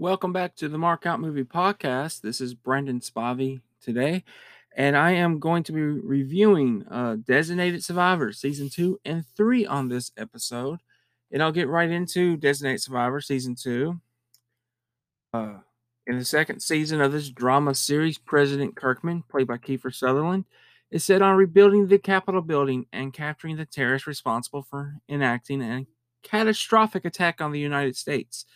[0.00, 2.22] Welcome back to the Mark Out Movie Podcast.
[2.22, 4.24] This is Brendan Spivey today,
[4.74, 9.88] and I am going to be reviewing uh, Designated Survivor Season 2 and 3 on
[9.88, 10.80] this episode.
[11.30, 14.00] And I'll get right into Designated Survivor Season 2.
[15.34, 15.56] Uh,
[16.06, 20.46] in the second season of this drama series, President Kirkman, played by Kiefer Sutherland,
[20.90, 25.86] is set on rebuilding the Capitol building and capturing the terrorists responsible for enacting a
[26.22, 28.46] catastrophic attack on the United States.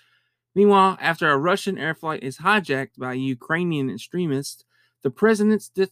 [0.55, 4.65] Meanwhile, after a Russian air flight is hijacked by Ukrainian extremists,
[5.03, 5.89] the president's di-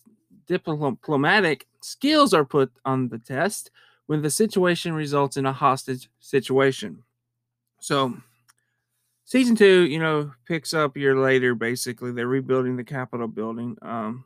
[0.46, 3.70] diplomatic skills are put on the test
[4.06, 7.02] when the situation results in a hostage situation.
[7.80, 8.18] So,
[9.24, 11.54] season two, you know, picks up a year later.
[11.54, 13.76] Basically, they're rebuilding the Capitol building.
[13.82, 14.24] Um,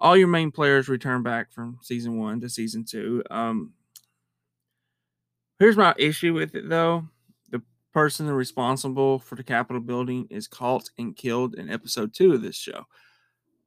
[0.00, 3.22] all your main players return back from season one to season two.
[3.30, 3.74] Um,
[5.58, 7.08] here's my issue with it, though
[7.92, 12.56] person responsible for the Capitol building is caught and killed in episode two of this
[12.56, 12.84] show.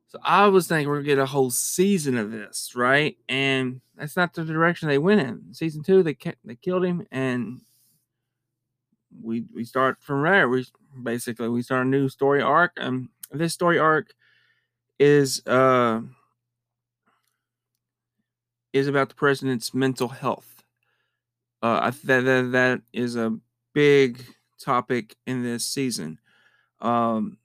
[0.08, 3.16] So I was thinking we're gonna get a whole season of this, right?
[3.30, 5.54] And that's not the direction they went in.
[5.54, 7.62] Season two, they they killed him, and
[9.22, 10.50] we we start from there.
[10.50, 10.66] We
[11.02, 12.73] basically we start a new story arc.
[12.78, 14.14] And this story arc
[15.00, 16.02] is uh
[18.73, 20.64] is about the president's mental health.
[21.62, 23.38] Uh, that that is a
[23.73, 24.23] big
[24.59, 26.19] topic in this season.
[26.80, 27.38] Um,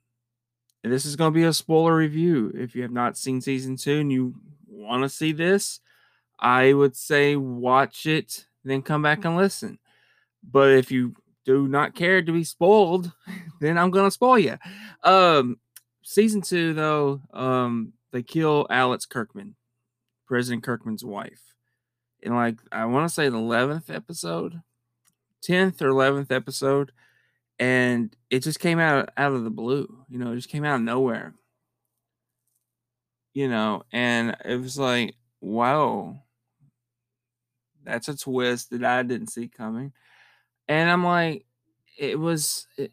[0.83, 2.51] this is going to be a spoiler review.
[2.55, 4.35] If you have not seen season two and you
[4.67, 5.79] want to see this,
[6.39, 9.79] I would say watch it, then come back and listen.
[10.43, 13.11] But if you do not care to be spoiled,
[13.59, 14.57] then I'm going to spoil you.
[15.03, 15.57] Um,
[16.03, 19.55] season two, though, um, they kill Alex Kirkman,
[20.27, 21.55] President Kirkman's wife,
[22.21, 24.61] in like I want to say the eleventh episode.
[25.43, 26.91] 10th or 11th episode
[27.59, 30.75] and it just came out out of the blue you know it just came out
[30.75, 31.33] of nowhere.
[33.33, 36.23] You know and it was like wow
[37.83, 39.93] that's a twist that i didn't see coming
[40.67, 41.45] and i'm like
[41.97, 42.91] it was it,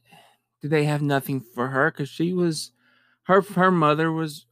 [0.65, 1.91] did they have nothing for her?
[1.91, 2.73] Because she was
[3.25, 4.47] her her mother was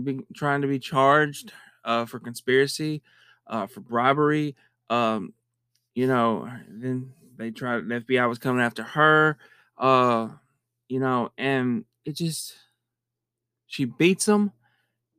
[0.00, 1.52] being, trying to be charged
[1.84, 3.02] uh, for conspiracy
[3.48, 4.54] uh, for bribery
[4.88, 5.34] um,
[5.96, 9.38] you know, then they tried the FBI was coming after her.
[9.78, 10.28] Uh,
[10.88, 12.54] you know, and it just
[13.66, 14.52] she beats them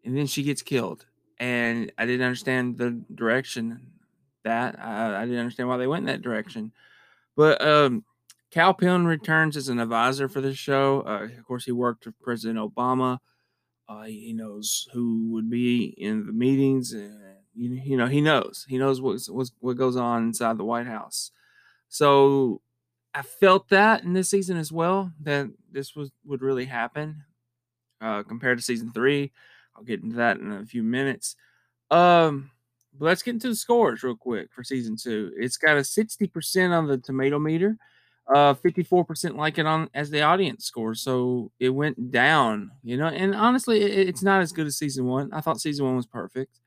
[0.05, 1.05] and then she gets killed.
[1.39, 3.91] And I didn't understand the direction
[4.43, 6.71] that I, I didn't understand why they went in that direction.
[7.35, 8.05] But um
[8.51, 11.01] Kal Penn returns as an advisor for the show.
[11.01, 13.19] Uh, of course, he worked with President Obama.
[13.89, 16.93] Uh, he knows who would be in the meetings.
[16.93, 18.66] And, you, you know, he knows.
[18.69, 21.31] He knows what's, what's, what goes on inside the White House.
[21.90, 22.62] So
[23.13, 27.23] I felt that in this season as well that this was would really happen
[28.00, 29.31] uh, compared to season three.
[29.75, 31.35] I'll get into that in a few minutes.
[31.90, 32.51] Um,
[32.97, 35.31] but let's get into the scores real quick for season two.
[35.38, 37.78] It's got a 60% on the tomato meter,
[38.28, 40.96] uh, 54% like it on as the audience score.
[40.96, 45.06] So it went down, you know, and honestly, it, it's not as good as season
[45.06, 45.31] one.
[45.31, 46.59] I thought season one was perfect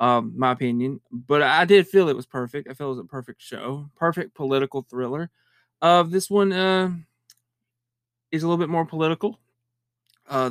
[0.00, 1.00] um, my opinion.
[1.12, 2.68] But I did feel it was perfect.
[2.68, 5.30] I felt it was a perfect show, perfect political thriller.
[5.80, 6.90] Uh, this one uh,
[8.32, 9.38] is a little bit more political.
[10.28, 10.50] Uh,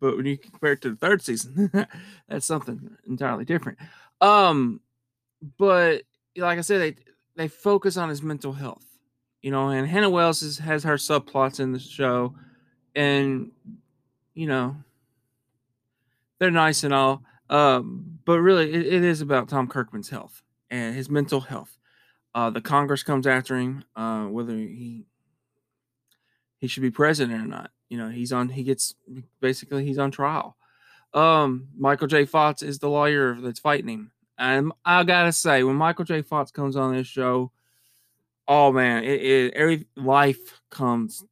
[0.00, 1.70] but when you compare it to the third season,
[2.28, 3.78] that's something entirely different.
[4.20, 4.80] Um,
[5.58, 6.02] but
[6.36, 6.96] like I said, they
[7.36, 8.84] they focus on his mental health,
[9.42, 9.68] you know.
[9.68, 12.34] And Hannah Wells is, has her subplots in the show,
[12.94, 13.52] and
[14.34, 14.76] you know,
[16.38, 17.22] they're nice and all.
[17.48, 21.78] Um, but really, it, it is about Tom Kirkman's health and his mental health.
[22.34, 25.06] Uh, the Congress comes after him, uh, whether he
[26.58, 27.70] he should be president or not.
[27.88, 28.48] You know, he's on.
[28.48, 28.94] He gets
[29.40, 30.56] basically he's on trial.
[31.14, 32.24] Um, Michael J.
[32.26, 36.22] Fox is the lawyer that's fighting him, and I gotta say, when Michael J.
[36.22, 37.52] Fox comes on this show,
[38.48, 41.24] oh man, it, it every life comes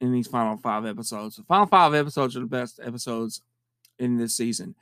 [0.00, 1.36] in these final five episodes.
[1.36, 3.42] The final five episodes are the best episodes
[3.98, 4.74] in this season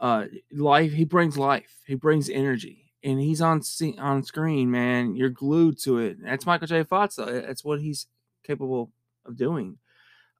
[0.00, 3.62] uh life he brings life he brings energy and he's on
[3.98, 6.82] on screen man you're glued to it that's michael j.
[6.82, 8.06] Fox that's what he's
[8.44, 8.90] capable
[9.26, 9.78] of doing.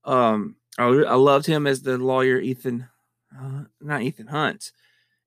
[0.04, 2.88] Um i, I loved him as the lawyer ethan
[3.38, 4.72] uh, not ethan hunt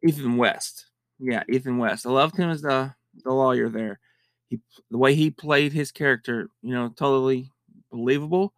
[0.04, 0.88] ethan west
[1.20, 2.94] yeah ethan west i loved him as the
[3.24, 4.00] the lawyer there.
[4.50, 4.60] He
[4.92, 7.52] the way he played his character you know totally
[7.92, 8.54] believable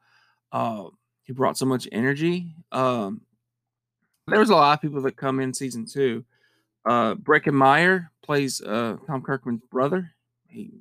[0.52, 0.86] uh
[1.24, 3.22] he brought so much energy um
[4.30, 6.24] there was a lot of people that come in season two.
[6.86, 10.12] Uh, Breckin Meyer plays uh, Tom Kirkman's brother.
[10.48, 10.72] He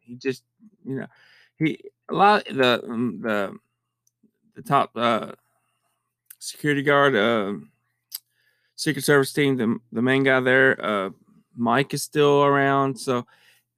[0.00, 0.42] he just
[0.84, 1.06] you know
[1.58, 3.56] he a lot the um, the
[4.54, 5.32] the top uh,
[6.38, 7.54] security guard, uh,
[8.76, 11.10] Secret Service team, the the main guy there, uh,
[11.56, 12.98] Mike is still around.
[12.98, 13.26] So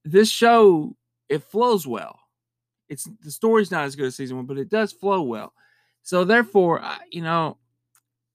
[0.04, 0.96] this show
[1.28, 2.18] it flows well.
[2.88, 5.52] It's the story's not as good as season one, but it does flow well.
[6.02, 7.56] So therefore, I, you know,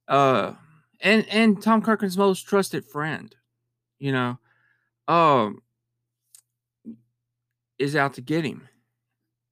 [0.08, 0.54] uh,
[1.02, 3.36] and and Tom Kirkman's most trusted friend,
[4.00, 4.40] you know,
[5.08, 5.62] um,
[7.80, 8.68] is out to get him.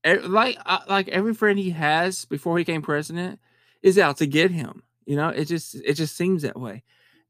[0.06, 3.40] Like uh, like every friend he has before he became president
[3.84, 4.84] is out to get him.
[5.06, 6.84] You know, it just it just seems that way.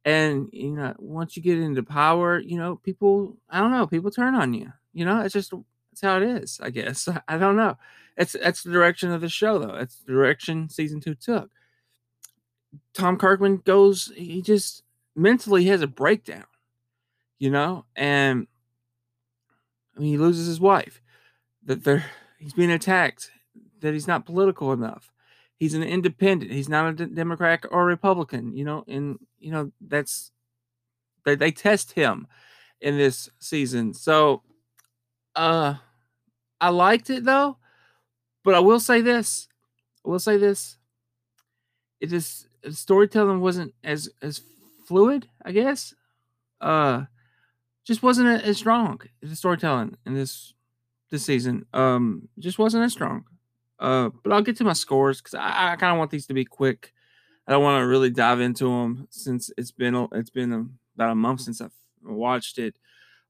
[0.05, 4.11] And you know, once you get into power, you know, people I don't know, people
[4.11, 4.71] turn on you.
[4.93, 5.51] You know, it's just
[5.91, 7.09] that's how it is, I guess.
[7.27, 7.77] I don't know.
[8.17, 9.75] It's that's the direction of the show though.
[9.75, 11.49] It's the direction season 2 took.
[12.93, 14.83] Tom Kirkman goes he just
[15.15, 16.45] mentally has a breakdown.
[17.37, 18.47] You know, and
[19.95, 21.01] I mean, he loses his wife.
[21.63, 22.05] That they're
[22.37, 23.31] he's being attacked.
[23.79, 25.11] That he's not political enough.
[25.57, 26.51] He's an independent.
[26.51, 28.55] He's not a Democrat or Republican.
[28.55, 30.31] You know, and you know that's
[31.23, 32.27] they they test him
[32.81, 33.93] in this season.
[33.93, 34.43] So,
[35.35, 35.75] uh,
[36.59, 37.57] I liked it though,
[38.43, 39.47] but I will say this.
[40.05, 40.77] I will say this.
[42.01, 44.41] It is storytelling wasn't as as
[44.87, 45.93] fluid, I guess.
[46.59, 47.05] Uh,
[47.85, 49.01] just wasn't as strong.
[49.21, 50.53] The storytelling in this
[51.11, 53.25] this season um just wasn't as strong.
[53.79, 56.33] Uh, but I'll get to my scores because I, I kind of want these to
[56.33, 56.93] be quick.
[57.47, 61.15] I don't want to really dive into them since it's been it's been about a
[61.15, 61.71] month since I've
[62.03, 62.75] watched it.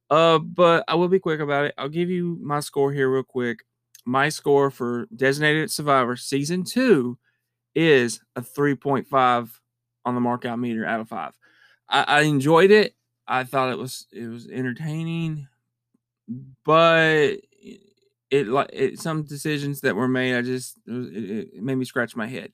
[0.10, 1.76] Uh, but I will be quick about it.
[1.78, 3.60] I'll give you my score here real quick.
[4.06, 7.18] My score for Designated Survivor season two
[7.76, 9.50] is a 3.5
[10.06, 11.34] on the markout meter out of five.
[11.90, 12.96] I, I enjoyed it.
[13.28, 15.48] I thought it was it was entertaining,
[16.66, 17.36] but
[18.32, 22.16] it like it, some decisions that were made, I just it, it made me scratch
[22.16, 22.52] my head.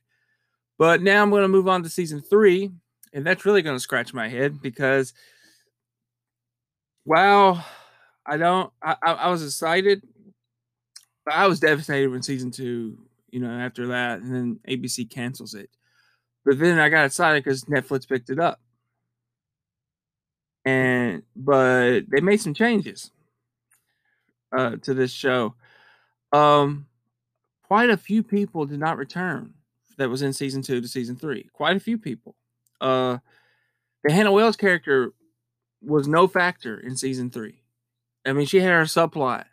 [0.77, 2.71] But now I'm going to move on to season three,
[3.13, 5.13] and that's really going to scratch my head because,
[7.05, 7.63] wow,
[8.25, 8.71] I don't.
[8.81, 10.01] I, I, I was excited,
[11.25, 12.97] but I was devastated when season two,
[13.35, 15.69] you know, after that, and then ABC cancels it.
[16.45, 18.61] But then I got excited because Netflix picked it up
[20.63, 23.11] and but they made some changes
[24.55, 25.53] uh, to this show.
[26.31, 26.87] Um,
[27.63, 29.53] quite a few people did not return
[29.97, 31.49] that was in season two to season three.
[31.53, 32.35] Quite a few people.
[32.79, 33.17] Uh,
[34.03, 35.13] the Hannah Wells character
[35.81, 37.61] was no factor in season three.
[38.25, 39.45] I mean, she had her subplot,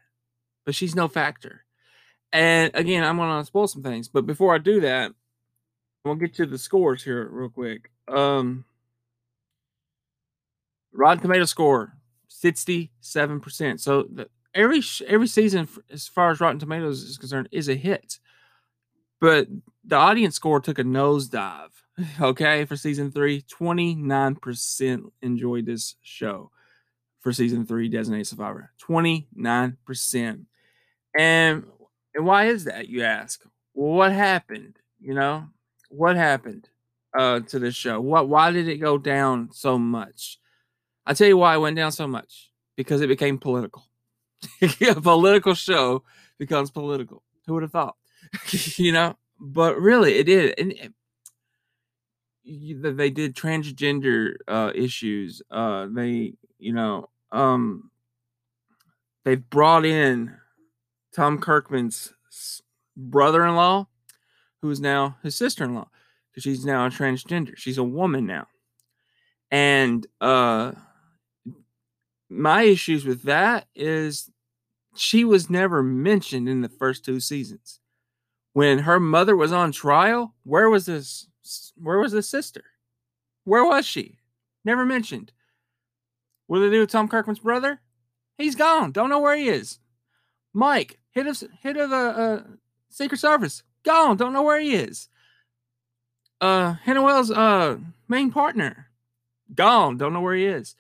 [0.65, 1.65] but she's no factor.
[2.33, 5.13] And again, I'm gonna spoil some things, but before I do that,
[6.05, 7.91] we'll get to the scores here real quick.
[8.09, 8.65] Um,
[10.93, 11.95] Rotten Tomato score,
[12.31, 13.81] 67%.
[13.81, 18.19] So the, every every season, as far as Rotten Tomatoes is concerned, is a hit.
[19.21, 19.49] But
[19.85, 21.69] the audience score took a nosedive.
[22.21, 26.51] Okay, for season three, 29% enjoyed this show
[27.21, 28.73] for season three, Designated Survivor.
[28.83, 30.45] 29%.
[31.19, 31.65] And,
[32.15, 33.43] and why is that, you ask?
[33.75, 34.77] Well, what happened?
[35.01, 35.49] You know,
[35.89, 36.69] what happened
[37.17, 38.01] uh, to this show?
[38.01, 40.39] What why did it go down so much?
[41.05, 43.85] I tell you why it went down so much because it became political.
[44.63, 46.05] a political show
[46.39, 47.23] becomes political.
[47.47, 47.97] Who would have thought?
[48.77, 50.93] you know, but really, it did, and it,
[52.97, 55.43] they did transgender uh, issues.
[55.51, 57.91] Uh, they, you know, um,
[59.25, 60.37] they brought in
[61.15, 62.13] Tom Kirkman's
[62.97, 63.87] brother-in-law,
[64.61, 65.89] who is now his sister-in-law,
[66.31, 67.57] because she's now a transgender.
[67.57, 68.47] She's a woman now,
[69.51, 70.73] and uh
[72.31, 74.31] my issues with that is
[74.97, 77.79] she was never mentioned in the first two seasons.
[78.55, 81.27] When her mother was on trial, where was this?
[81.77, 82.65] Where was the sister?
[83.45, 84.19] Where was she?
[84.65, 85.33] Never mentioned.
[86.47, 87.81] What did they do with Tom Kirkman's brother?
[88.39, 88.93] He's gone.
[88.93, 89.79] Don't know where he is.
[90.53, 92.45] Mike, hit of hit of a
[92.91, 93.63] Secret Service.
[93.85, 94.17] Gone.
[94.17, 95.09] Don't know where he is.
[96.41, 97.79] Uh, Hannah Wells' uh
[98.09, 98.89] main partner.
[99.55, 99.97] Gone.
[99.97, 100.75] Don't know where he is.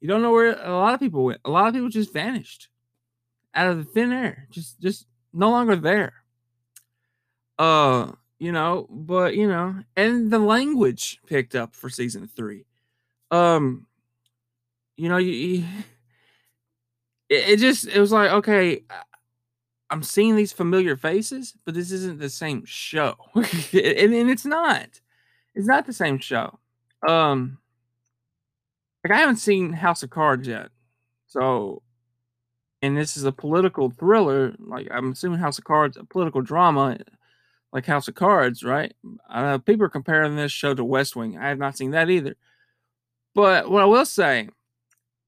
[0.00, 1.40] You don't know where a lot of people went.
[1.44, 2.68] A lot of people just vanished
[3.54, 4.46] out of the thin air.
[4.50, 6.14] Just just no longer there.
[7.58, 12.64] Uh, you know, but you know, and the language picked up for season 3.
[13.30, 13.86] Um
[14.96, 15.64] you know, you, you
[17.28, 18.82] it just it was like, okay,
[19.90, 23.16] I'm seeing these familiar faces, but this isn't the same show.
[23.34, 25.00] and, and it's not.
[25.54, 26.58] It's not the same show.
[27.06, 27.58] Um
[29.04, 30.70] like I haven't seen House of Cards yet,
[31.26, 31.82] so
[32.82, 34.54] and this is a political thriller.
[34.58, 36.98] Like I'm assuming House of Cards, a political drama.
[37.72, 38.94] like House of Cards, right?
[39.30, 41.38] Uh, people are comparing this show to West Wing.
[41.38, 42.36] I have not seen that either.
[43.34, 44.48] But what I will say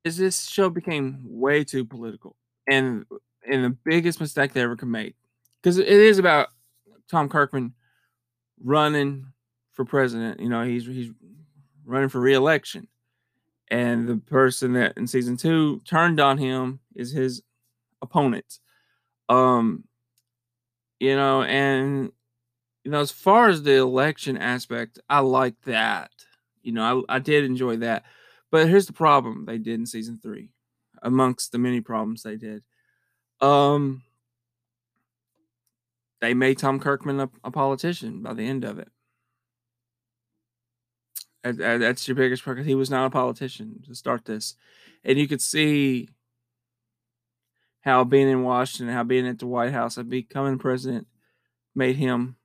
[0.04, 2.36] is this show became way too political,
[2.68, 3.04] and
[3.48, 5.14] and the biggest mistake they ever could make
[5.62, 6.48] because it is about
[7.08, 7.74] Tom Kirkman
[8.62, 9.26] running
[9.72, 10.40] for president.
[10.40, 11.10] You know, he's he's
[11.84, 12.88] running for reelection,
[13.68, 17.42] and the person that in season two turned on him is his
[18.02, 18.58] opponent.
[19.28, 19.84] Um,
[20.98, 22.12] you know, and
[22.84, 26.10] you know, as far as the election aspect, I like that.
[26.62, 28.04] You know, I, I did enjoy that.
[28.50, 30.50] But here's the problem they did in season three,
[31.02, 32.62] amongst the many problems they did.
[33.40, 34.02] Um,
[36.20, 38.88] they made Tom Kirkman a, a politician by the end of it.
[41.42, 42.66] that's your biggest problem.
[42.66, 44.56] He was not a politician to start this,
[45.02, 46.08] and you could see
[47.82, 51.06] how being in Washington, how being at the White House, and becoming president
[51.74, 52.36] made him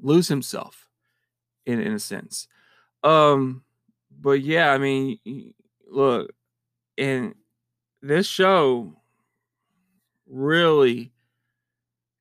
[0.00, 0.88] lose himself
[1.64, 2.46] in in a sense.
[3.02, 3.64] Um,
[4.10, 5.18] but yeah, I mean,
[5.88, 6.32] look,
[6.98, 7.34] and
[8.02, 9.00] this show
[10.34, 11.12] really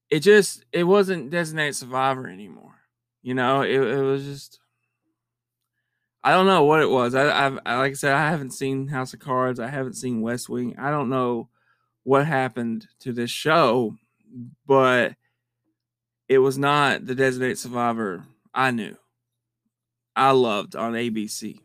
[0.10, 2.76] it just it wasn't designated survivor anymore.
[3.24, 4.60] You know, it, it was just
[6.24, 7.16] I don't know what it was.
[7.16, 9.60] I, I've I, like I said, I haven't seen House of Cards.
[9.60, 10.76] I haven't seen West Wing.
[10.78, 11.50] I don't know
[12.04, 13.96] what happened to this show,
[14.68, 15.16] but
[16.30, 18.96] it was not the designated survivor I knew.
[20.16, 21.60] I loved on ABC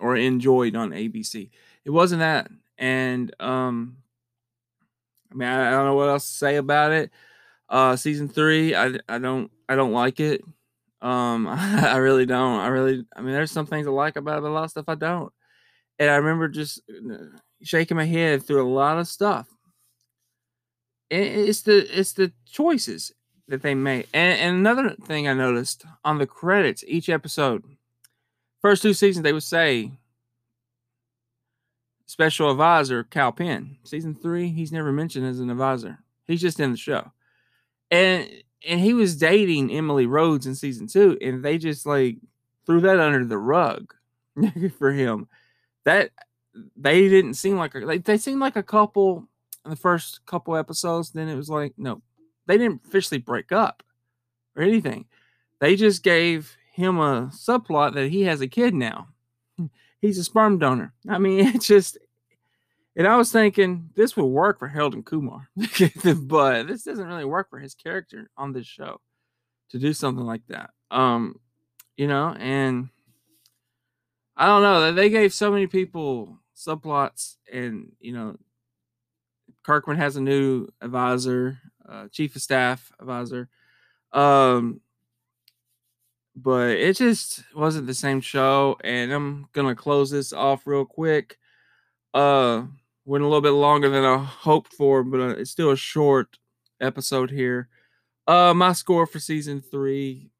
[0.00, 1.48] or enjoyed on ABC.
[1.84, 2.50] It wasn't that.
[2.76, 3.96] And um
[5.36, 7.10] mean I, I don't know what else to say about it.
[7.68, 10.42] Uh season 3 I I don't I don't like it.
[11.02, 12.60] Um I really don't.
[12.60, 14.70] I really I mean there's some things I like about it, but a lot of
[14.70, 15.32] stuff I don't.
[15.98, 17.16] And I remember just uh,
[17.62, 19.48] shaking my head through a lot of stuff.
[21.08, 23.12] It's the it's the choices
[23.48, 24.06] that they made.
[24.12, 27.62] And, and another thing I noticed on the credits, each episode,
[28.60, 29.92] first two seasons, they would say
[32.06, 33.76] special advisor Kal Penn.
[33.84, 35.98] Season three, he's never mentioned as an advisor.
[36.26, 37.12] He's just in the show.
[37.90, 38.28] And
[38.66, 42.16] and he was dating Emily Rhodes in season two, and they just like
[42.64, 43.94] threw that under the rug
[44.78, 45.28] for him.
[45.84, 46.10] That
[46.76, 49.28] they didn't seem like like they seemed like a couple
[49.64, 51.10] in the first couple episodes.
[51.10, 52.02] Then it was like, no,
[52.46, 53.82] they didn't officially break up
[54.56, 55.06] or anything.
[55.60, 59.08] They just gave him a subplot that he has a kid now.
[60.00, 60.92] He's a sperm donor.
[61.08, 61.98] I mean, it's just,
[62.96, 67.24] and I was thinking this would work for Harold and Kumar, but this doesn't really
[67.24, 69.00] work for his character on this show
[69.70, 70.70] to do something like that.
[70.90, 71.40] Um,
[71.96, 72.88] you know, and
[74.36, 74.80] I don't know.
[74.82, 78.36] that They gave so many people subplots, and you know,
[79.62, 83.48] Kirkman has a new advisor uh, chief of staff advisor.
[84.12, 84.80] Um,
[86.36, 88.76] but it just wasn't the same show.
[88.84, 91.38] And I'm gonna close this off real quick.
[92.14, 92.64] Uh,
[93.04, 96.38] went a little bit longer than I hoped for, but uh, it's still a short
[96.80, 97.68] episode here.
[98.26, 100.30] Uh, my score for season three,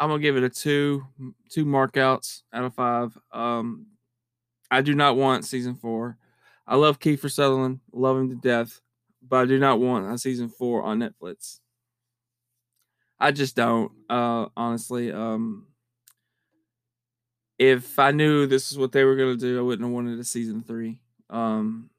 [0.00, 1.06] I'm gonna give it a two,
[1.50, 3.16] two markouts out of five.
[3.32, 3.86] Um,
[4.70, 6.18] I do not want season four.
[6.66, 8.80] I love Kiefer Sutherland, love him to death
[9.28, 11.60] but I do not want a season four on Netflix.
[13.18, 15.12] I just don't, uh, honestly.
[15.12, 15.66] Um,
[17.58, 20.24] if I knew this is what they were gonna do, I wouldn't have wanted a
[20.24, 21.00] season three.
[21.30, 21.90] Um,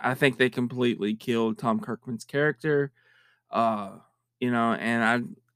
[0.00, 2.92] I think they completely killed Tom Kirkman's character.
[3.50, 3.98] Uh,
[4.40, 5.04] you know, and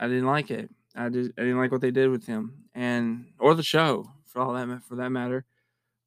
[0.01, 0.71] I I didn't like it.
[0.97, 4.43] I did I didn't like what they did with him and or the show for
[4.43, 5.47] all that for that matter.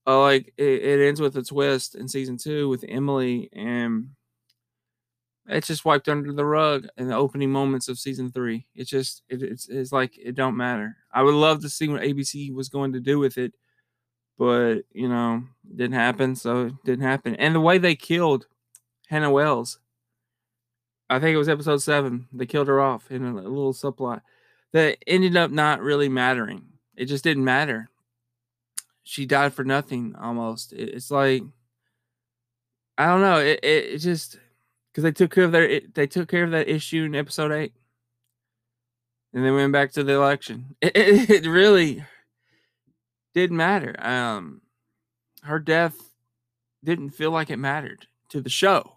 [0.08, 4.10] Uh, like it, it ends with a twist in season two with Emily and
[5.48, 8.68] it's just wiped under the rug in the opening moments of season three.
[8.75, 10.98] It's just it, it's it's like it don't matter.
[11.12, 13.54] I would love to see what ABC was going to do with it,
[14.38, 17.36] but you know, didn't happen, so it didn't happen.
[17.36, 18.48] And the way they killed
[19.08, 19.80] Hannah Wells,
[21.10, 22.27] I think it was episode seven.
[22.34, 24.22] They killed her off in a, a little subplot
[24.74, 26.66] that ended up not really mattering.
[26.96, 27.89] It just didn't matter.
[29.04, 30.74] She died for nothing almost.
[30.74, 31.44] It, it's like
[32.98, 33.38] I don't know.
[33.38, 34.38] It, it, it just
[34.98, 37.74] because they took care of their they took care of that issue in episode eight,
[39.32, 40.75] and they went back to the election.
[40.82, 42.04] It, it, it really
[43.36, 43.96] didn't matter.
[44.00, 44.62] Um,
[45.44, 45.96] her death
[46.84, 48.94] didn't feel like it mattered to the show.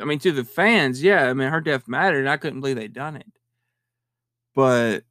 [0.00, 1.28] I mean, to the fans, yeah.
[1.28, 3.26] I mean, her death mattered, and I couldn't believe they'd done it.
[4.54, 5.04] But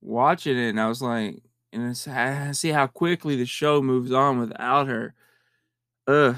[0.00, 1.40] watching it, and I was like,
[1.72, 5.14] and I see how quickly the show moves on without her.
[6.08, 6.36] Ugh,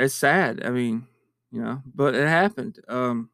[0.00, 0.66] it's sad.
[0.66, 1.06] I mean,
[1.56, 2.78] you know, but it happened.
[2.86, 3.30] Um,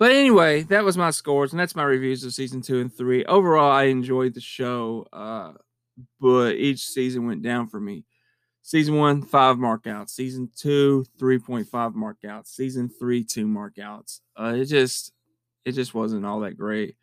[0.00, 3.24] but anyway, that was my scores, and that's my reviews of season two and three.
[3.24, 5.52] Overall, I enjoyed the show, uh,
[6.20, 8.04] but each season went down for me.
[8.62, 10.10] Season one, five markouts.
[10.10, 12.48] Season two, 3.5 markouts.
[12.48, 14.20] Season three, two markouts.
[14.36, 15.12] Uh, it just,
[15.64, 16.96] it just wasn't all that great.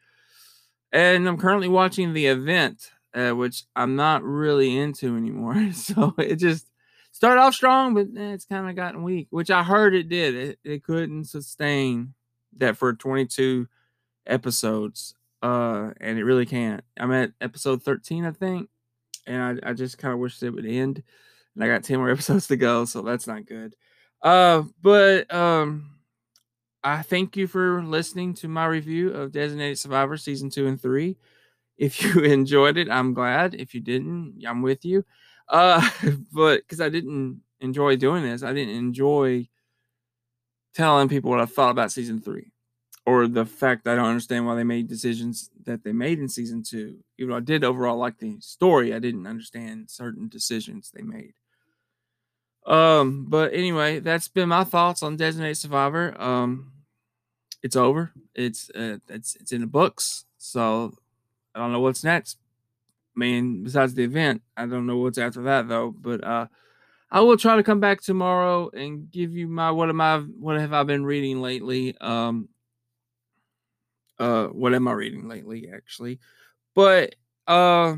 [0.92, 5.56] And I'm currently watching the event, uh, which I'm not really into anymore.
[5.74, 6.66] So it just
[7.20, 10.36] started off strong, but eh, it's kind of gotten weak, which I heard it did.
[10.36, 12.14] It, it couldn't sustain
[12.56, 13.68] that for 22
[14.26, 15.16] episodes.
[15.42, 16.82] Uh, and it really can't.
[16.98, 18.70] I'm at episode 13, I think,
[19.28, 21.04] and I, I just kind of wish it would end.
[21.56, 23.76] And I got 10 more episodes to go, so that's not good.
[24.22, 25.98] Uh, but um,
[26.86, 31.18] I thank you for listening to my review of Designated Survivor season two and three.
[31.78, 33.56] If you enjoyed it, I'm glad.
[33.56, 35.04] If you didn't, I'm with you.
[35.50, 35.88] Uh,
[36.32, 39.48] but because I didn't enjoy doing this, I didn't enjoy
[40.74, 42.52] telling people what I thought about season three
[43.06, 46.62] or the fact I don't understand why they made decisions that they made in season
[46.62, 47.00] two.
[47.18, 51.34] Even though I did overall like the story, I didn't understand certain decisions they made.
[52.68, 56.16] Um, but anyway, that's been my thoughts on Designated Survivor.
[56.22, 56.72] Um,
[57.64, 58.12] it's over.
[58.36, 60.26] It's uh, it's it's in the books.
[60.38, 60.94] So
[61.56, 62.38] I don't know what's next.
[63.16, 65.92] I mean, besides the event, I don't know what's after that though.
[65.92, 66.48] But uh,
[67.12, 70.60] I will try to come back tomorrow and give you my what am I what
[70.60, 71.98] have I been reading lately.
[72.00, 72.50] Um,
[74.20, 76.20] uh, what am I reading lately actually?
[76.76, 77.16] But
[77.48, 77.96] uh,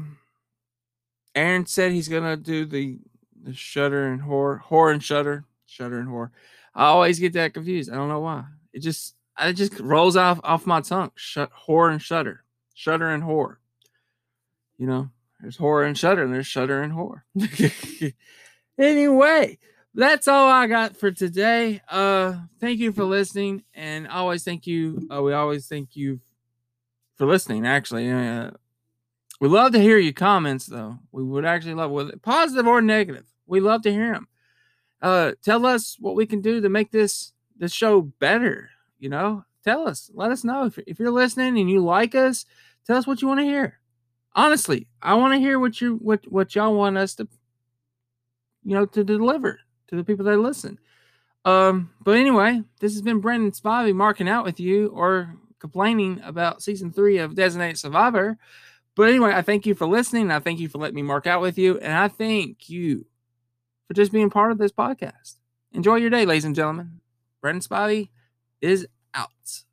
[1.35, 2.99] Aaron said he's gonna do the
[3.43, 6.31] the Shudder and Horror, Horror and Shudder, Shudder and Horror.
[6.73, 7.91] I always get that confused.
[7.91, 8.45] I don't know why.
[8.73, 11.11] It just it just rolls off off my tongue.
[11.15, 13.59] Shut horror and shudder, shudder and horror.
[14.81, 17.23] You know, there's horror and shudder, and there's shudder and horror.
[18.79, 19.59] anyway,
[19.93, 21.81] that's all I got for today.
[21.87, 25.07] Uh, thank you for listening, and always thank you.
[25.13, 26.19] Uh, we always thank you
[27.15, 27.67] for listening.
[27.67, 28.49] Actually, uh,
[29.39, 30.97] we love to hear your comments, though.
[31.11, 33.25] We would actually love whether positive or negative.
[33.45, 34.27] We love to hear them.
[34.99, 38.71] Uh, tell us what we can do to make this this show better.
[38.97, 40.09] You know, tell us.
[40.11, 42.45] Let us know if, if you're listening and you like us.
[42.87, 43.77] Tell us what you want to hear.
[44.33, 47.27] Honestly, I want to hear what you what what y'all want us to,
[48.63, 50.79] you know, to deliver to the people that listen.
[51.43, 56.61] Um, but anyway, this has been Brandon Spivey marking out with you or complaining about
[56.61, 58.37] season three of Designated Survivor.
[58.95, 60.31] But anyway, I thank you for listening.
[60.31, 61.79] I thank you for letting me mark out with you.
[61.79, 63.05] And I thank you
[63.87, 65.37] for just being part of this podcast.
[65.71, 66.99] Enjoy your day, ladies and gentlemen.
[67.41, 68.09] Brandon Spivey
[68.61, 69.63] is out.